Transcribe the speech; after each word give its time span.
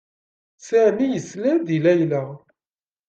Sami 0.67 1.05
yesla-d 1.07 1.67
i 1.75 1.77
Layla. 1.83 2.23